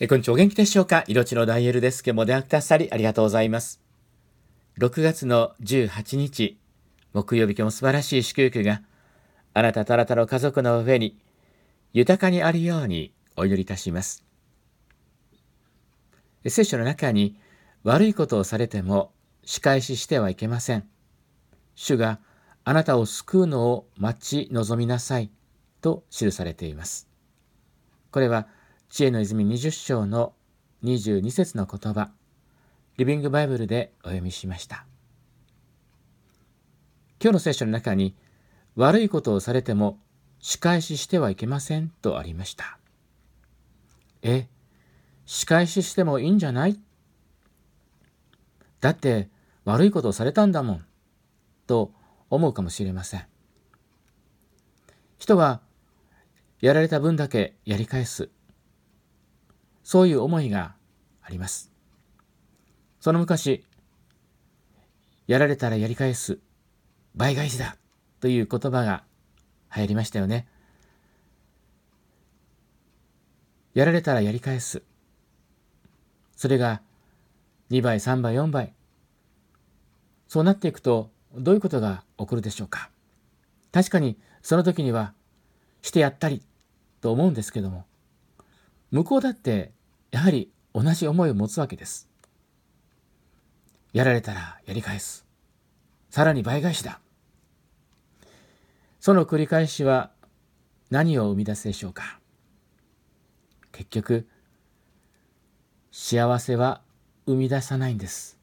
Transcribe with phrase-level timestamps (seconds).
[0.00, 0.34] えこんにちは。
[0.34, 1.04] お元気でしょうか？
[1.06, 2.02] 色のダイエルです。
[2.04, 3.80] 今日も出会くださりありがとうございます。
[4.78, 6.58] 6月の18日、
[7.12, 8.82] 木曜日今日も素晴らしい祝福が
[9.52, 11.16] あなたとあなたの家族の上に
[11.92, 14.24] 豊かにあるようにお祈りいたします。
[16.44, 17.36] 聖書の中に
[17.84, 19.12] 悪いことをされても
[19.44, 20.88] 仕返ししてはいけません。
[21.76, 22.18] 主が
[22.64, 25.30] あなたを救うのを待ち望みなさい
[25.80, 27.08] と記されています。
[28.10, 28.48] これは
[28.94, 30.34] 知恵の泉20章の
[30.84, 32.12] 22節の言葉、
[32.96, 34.86] リビングバイブルでお読みしました。
[37.20, 38.14] 今日の聖書の中に
[38.76, 39.98] 悪いことをされても
[40.38, 42.78] 仕返ししてはいけませんとありました。
[44.22, 44.46] え、
[45.26, 46.78] 仕返ししてもいいんじゃない？
[48.80, 49.28] だって
[49.64, 50.84] 悪いことをされたんだもん
[51.66, 51.90] と
[52.30, 53.26] 思うかもしれません。
[55.18, 55.62] 人は
[56.60, 58.30] やられた分だけやり返す。
[59.84, 60.74] そういう思いが
[61.22, 61.70] あります。
[63.00, 63.64] その昔、
[65.26, 66.38] やられたらやり返す、
[67.14, 67.76] 倍返しだ
[68.20, 69.04] という言葉が
[69.74, 70.48] 流行りましたよね。
[73.74, 74.82] やられたらやり返す。
[76.34, 76.80] それが
[77.70, 78.72] 2倍、3倍、4倍。
[80.28, 82.90] そうなっていくと、どういうことが起こるでしょうか。
[83.72, 85.12] 確かに、その時には、
[85.82, 86.42] してやったり
[87.00, 87.84] と思うんですけども、
[88.94, 89.72] 向こうだって
[90.12, 92.08] やはり同じ思いを持つわけです。
[93.92, 95.26] やられたらやり返す。
[96.10, 97.00] さらに倍返しだ。
[99.00, 100.12] その繰り返しは
[100.90, 102.20] 何を生み出すでしょうか
[103.72, 104.28] 結局、
[105.90, 106.80] 幸せは
[107.26, 108.38] 生み出さないんです。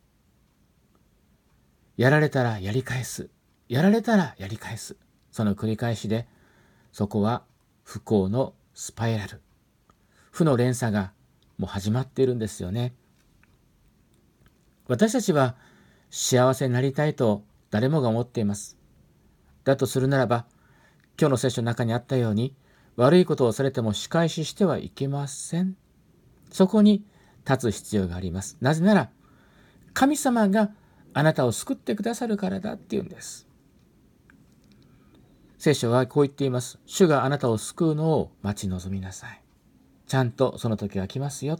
[1.95, 3.29] やられたらやり返す。
[3.69, 4.97] やられたらやり返す。
[5.31, 6.27] その繰り返しで、
[6.91, 7.43] そこは
[7.85, 9.39] 不幸のスパイラル。
[10.31, 11.11] 負の連鎖が
[11.57, 12.93] もう始まっているんですよね。
[14.87, 15.55] 私たちは
[16.09, 18.77] 幸せになりたいと誰もが思っています。
[19.63, 20.45] だとするならば、
[21.19, 22.55] 今日の聖書の中にあったように、
[22.95, 25.77] 悪いことをされても仕返ししてはいけません。
[26.51, 27.05] そこに
[27.47, 28.57] 立つ必要があります。
[28.59, 29.09] なぜなら、
[29.93, 30.71] 神様が
[31.13, 33.47] あなたを救ってくださるからだっていうんです。
[35.57, 36.79] 聖書はこう言っています。
[36.85, 39.40] 主があなたを救うのを待ち望みなさい。
[40.11, 41.57] ちゃんとその時が来ますよ。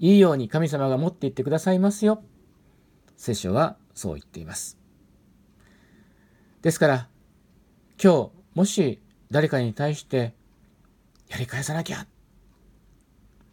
[0.00, 2.24] いいように神様が持っていってくださいますよ。
[3.16, 4.76] 聖書はそう言っています。
[6.62, 7.08] ですから、
[8.02, 10.34] 今日、もし誰かに対して、
[11.28, 12.08] やり返さなきゃ、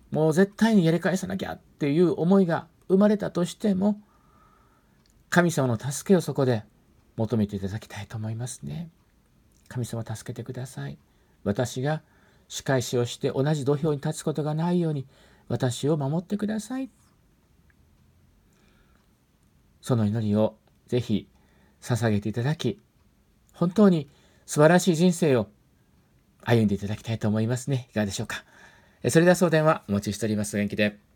[0.09, 4.01] もう絶対にやり返さなきゃっていう思いが生まれたとしても、
[5.29, 6.63] 神様の助けをそこで
[7.16, 8.89] 求めていただきたいと思いますね。
[9.67, 10.97] 神様助けてください。
[11.43, 12.01] 私が
[12.51, 15.07] 仕返しをして同じ土俵に立つことがないように
[15.47, 16.89] 私を守ってください。
[19.81, 20.57] その祈りを
[20.88, 21.29] ぜひ
[21.79, 22.78] 捧げていただき、
[23.53, 24.09] 本当に
[24.45, 25.47] 素晴らしい人生を
[26.41, 27.88] 歩んでいただきたいと思いますね。
[27.90, 28.44] いかがでしょうか。
[29.07, 30.57] それでは送電はお待ちしております。
[30.57, 31.10] 元気で。